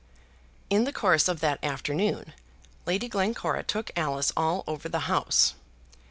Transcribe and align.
"]In 0.71 0.85
the 0.85 0.91
course 0.91 1.27
of 1.27 1.41
that 1.41 1.63
afternoon 1.63 2.33
Lady 2.87 3.07
Glencora 3.07 3.61
took 3.61 3.91
Alice 3.95 4.31
all 4.35 4.63
over 4.67 4.89
the 4.89 5.01
house. 5.01 5.53